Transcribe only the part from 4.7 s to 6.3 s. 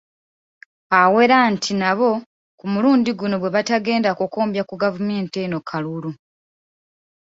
gavumenti eno ku kalulu.